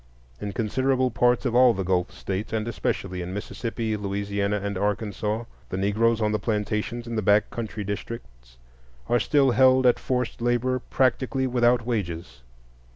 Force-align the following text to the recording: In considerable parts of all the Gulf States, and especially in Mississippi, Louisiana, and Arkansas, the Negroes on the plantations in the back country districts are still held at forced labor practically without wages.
In 0.39 0.51
considerable 0.51 1.11
parts 1.11 1.45
of 1.45 1.53
all 1.53 1.75
the 1.75 1.83
Gulf 1.83 2.11
States, 2.11 2.51
and 2.51 2.67
especially 2.67 3.21
in 3.21 3.35
Mississippi, 3.35 3.95
Louisiana, 3.95 4.59
and 4.59 4.75
Arkansas, 4.75 5.43
the 5.69 5.77
Negroes 5.77 6.21
on 6.21 6.31
the 6.31 6.39
plantations 6.39 7.05
in 7.05 7.15
the 7.17 7.21
back 7.21 7.51
country 7.51 7.83
districts 7.83 8.57
are 9.09 9.19
still 9.19 9.51
held 9.51 9.85
at 9.85 9.99
forced 9.99 10.41
labor 10.41 10.79
practically 10.79 11.45
without 11.45 11.85
wages. 11.85 12.41